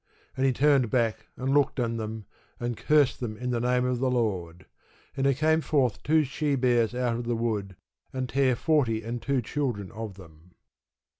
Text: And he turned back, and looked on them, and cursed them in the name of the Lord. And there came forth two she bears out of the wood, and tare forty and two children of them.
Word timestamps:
And 0.35 0.47
he 0.47 0.51
turned 0.51 0.89
back, 0.89 1.27
and 1.37 1.53
looked 1.53 1.79
on 1.79 1.97
them, 1.97 2.25
and 2.59 2.75
cursed 2.75 3.19
them 3.19 3.37
in 3.37 3.51
the 3.51 3.59
name 3.59 3.85
of 3.85 3.99
the 3.99 4.09
Lord. 4.09 4.65
And 5.15 5.27
there 5.27 5.35
came 5.35 5.61
forth 5.61 6.01
two 6.01 6.23
she 6.23 6.55
bears 6.55 6.95
out 6.95 7.17
of 7.17 7.25
the 7.25 7.35
wood, 7.35 7.75
and 8.11 8.27
tare 8.27 8.55
forty 8.55 9.03
and 9.03 9.21
two 9.21 9.43
children 9.43 9.91
of 9.91 10.15
them. 10.15 10.55